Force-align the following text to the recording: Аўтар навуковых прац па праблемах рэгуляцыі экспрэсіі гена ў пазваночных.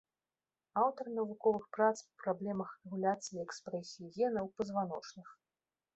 Аўтар 0.83 1.05
навуковых 1.17 1.67
прац 1.77 1.93
па 2.07 2.11
праблемах 2.23 2.69
рэгуляцыі 2.81 3.43
экспрэсіі 3.47 4.11
гена 4.17 4.39
ў 4.47 4.49
пазваночных. 4.59 5.27